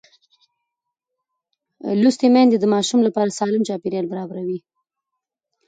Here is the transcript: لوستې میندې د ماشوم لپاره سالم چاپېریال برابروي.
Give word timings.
لوستې 2.01 2.27
میندې 2.33 2.57
د 2.59 2.65
ماشوم 2.73 2.99
لپاره 3.07 3.35
سالم 3.39 3.61
چاپېریال 3.67 4.05
برابروي. 4.09 4.59